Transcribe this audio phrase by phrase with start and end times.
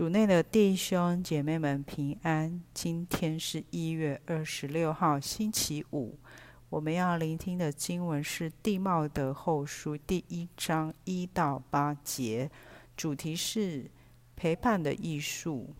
[0.00, 2.62] 主内的弟兄姐妹们平安。
[2.72, 6.18] 今天是一月二十六号，星期五。
[6.70, 12.50] 我们要聆听的经文是《地貌的后书》第一章一到八节，
[12.96, 13.90] 主题是
[14.34, 15.74] 陪伴的艺术。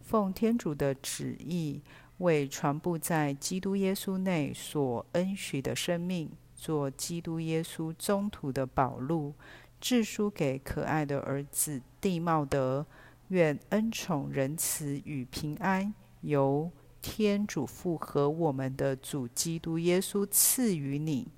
[0.00, 1.80] 奉天主的旨意，
[2.18, 9.32] 为传布在基督耶稣内所恩许的生命，做基督耶稣中途的保路。
[9.80, 12.86] 致书给可爱的儿子蒂茂德，
[13.28, 15.92] 愿恩宠、仁慈与平安
[16.22, 21.28] 由天主父和我们的主基督耶稣赐予你。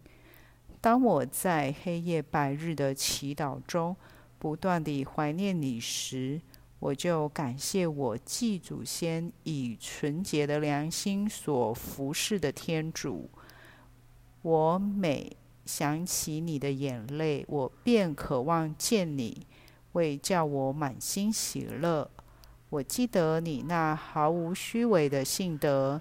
[0.81, 3.97] 当我在黑夜白日的祈祷中
[4.39, 6.41] 不断地怀念你时，
[6.79, 13.29] 我就感谢我继祖先以纯洁的良心所服侍的天主。
[14.43, 15.37] 我每
[15.69, 19.47] 想起你的眼泪，我便渴望见你，
[19.93, 22.11] 为叫我满心喜乐。
[22.71, 26.01] 我记得你那毫无虚伪的性德，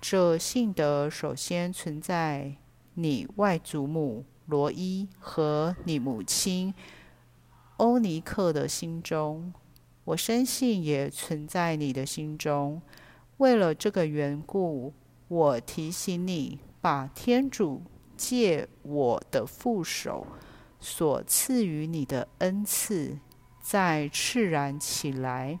[0.00, 2.56] 这性德首先存在
[2.94, 6.74] 你外祖母罗伊和你母亲
[7.76, 9.54] 欧尼克的心中，
[10.06, 12.82] 我深信也存在你的心中。
[13.36, 14.92] 为了这个缘故，
[15.28, 17.82] 我提醒你，把天主。
[18.16, 20.26] 借我的副手
[20.80, 23.18] 所赐予你的恩赐，
[23.60, 25.58] 再炽然起来，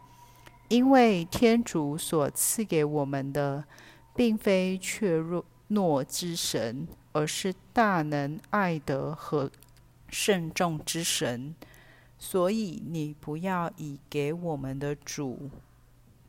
[0.68, 3.64] 因为天主所赐给我们的，
[4.14, 5.18] 并非怯
[5.70, 9.50] 懦之神，而是大能、爱德和
[10.08, 11.54] 慎重之神。
[12.16, 15.50] 所以你不要以给我们的主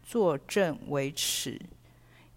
[0.03, 1.59] 作证为耻。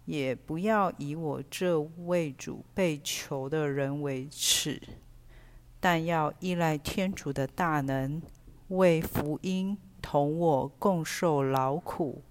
[0.09, 4.81] 也不要以我这为主被囚的人为耻，
[5.79, 8.19] 但要依赖天主的大能，
[8.69, 12.23] 为福音同我共受劳苦。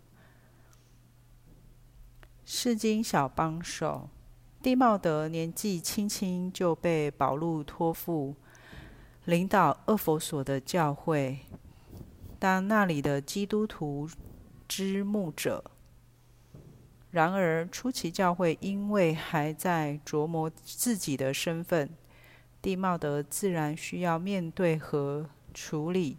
[2.44, 4.08] 释经小帮手，
[4.60, 8.34] 蒂茂德年纪轻轻就被保禄托付
[9.24, 11.38] 领导厄弗所的教会，
[12.40, 14.10] 当那里的基督徒
[14.66, 15.62] 之牧者。
[17.18, 21.90] 然而，初期教会因为还在琢磨自己的身份，
[22.62, 26.16] 地茂德自然需要面对和处理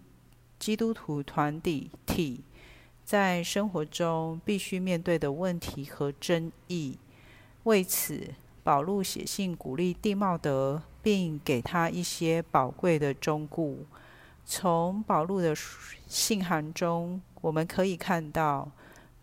[0.59, 2.43] 基督徒团体
[3.05, 6.97] 在生活中必须面对的问题和争议。
[7.63, 13.73] 为此，保禄写信鼓励地茂德，并给他一些宝贵的忠告。
[14.45, 15.55] 从保禄的
[16.09, 18.69] 信函中，我们可以看到。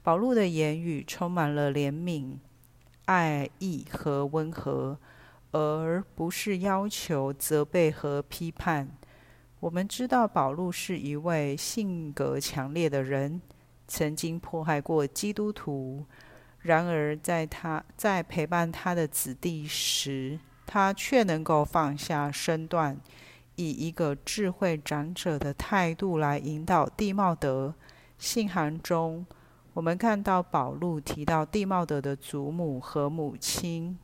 [0.06, 2.36] 保禄的言语充满了怜悯、
[3.06, 4.96] 爱意和温和，
[5.50, 8.88] 而不是要求、责备和批判。
[9.58, 13.42] 我们知道保禄是一位性格强烈的人，
[13.88, 16.06] 曾经迫害过基督徒。
[16.60, 22.96] 然而，在他在陪伴他的子弟时，他却能够放下身段，
[23.56, 27.74] 以一个智慧长者的态度来引导蒂茂德。
[28.18, 29.26] 信函中，
[29.76, 33.98] 我们看到保禄提到地茂德的祖母和母亲，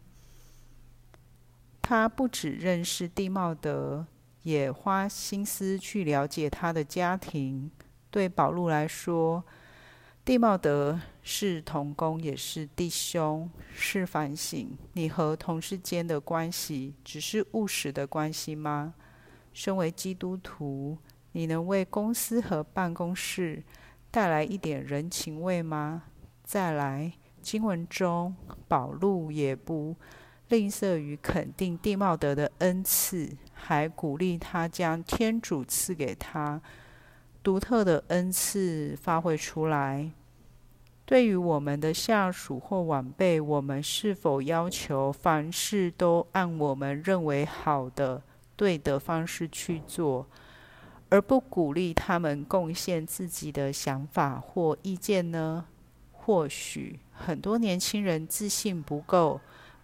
[1.80, 4.06] 他不只认识地茂德，
[4.42, 7.70] 也花心思去了解他的家庭。
[8.10, 9.42] 对保禄来说，
[10.22, 13.48] 地茂德是同工，也是弟兄。
[13.74, 18.92] 是反省你和同事间的关系，只是务实的关系吗？
[19.54, 20.98] 身为基督徒，
[21.32, 23.62] 你能为公司和办公室
[24.12, 26.02] 带来一点人情味吗？
[26.44, 28.36] 再来，经文中
[28.68, 29.96] 保禄也不
[30.48, 36.60] 吝啬于肯定弟茂德的恩赐，还鼓励他将天主赐给他
[37.42, 40.10] 独特的恩赐发挥出来。
[41.06, 48.22] 对于我们的下属或晚辈，我们是否要求凡事都按我们认为好的、
[48.56, 50.26] 对的方式去做？
[51.12, 55.66] 而不鼓励他们贡献自己的想法或意见呢？
[56.10, 59.38] 或许很多年轻人自信不够，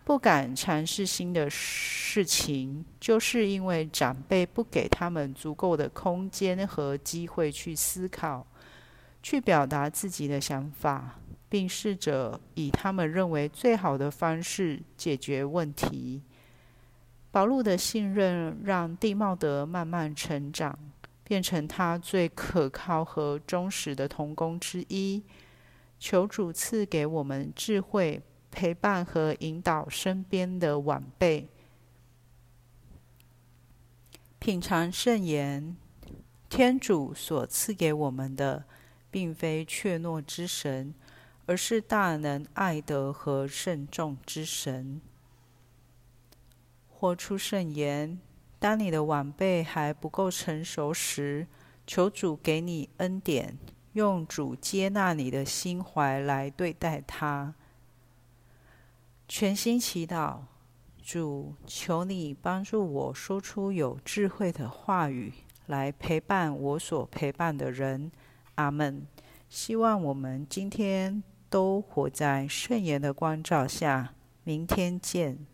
[0.07, 8.47] 不敢尝试新的事情，就是因为长辈不给他们足够的空间和机会去思考、
[9.23, 11.19] 去表达自己的想法，
[11.51, 16.23] 并试着以他们认为最好的方式解决问题。
[17.31, 20.79] 保禄的信任让蒂茂德慢慢成长。
[21.29, 25.23] 变成他最可靠和忠实的同工之一。
[25.99, 31.47] 求主赐给我们智慧，陪伴和引导身边的晚辈。
[34.39, 35.77] 品尝圣言，
[36.49, 38.65] 天主所赐给我们的，
[39.11, 40.95] 并非怯懦之神，
[41.45, 45.03] 而是大能、爱德和慎重之神。
[46.89, 48.19] 活出圣言。
[48.59, 51.47] 当你的晚辈还不够成熟时，
[51.87, 53.57] 求主给你恩典，
[53.93, 57.55] 用主接纳你的心怀来对待他。
[59.29, 60.41] 全心祈祷，
[61.03, 65.33] 主，求你帮助我说出有智慧的话语，
[65.67, 68.11] 来陪伴我所陪伴的人。
[68.57, 69.07] 阿门。
[69.49, 74.15] 希望我们今天都活在圣言的光照下。
[74.45, 75.47] 明天见。